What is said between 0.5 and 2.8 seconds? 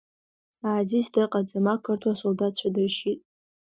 Аазиз дыҟаӡам, ақырҭуа солдаҭцәа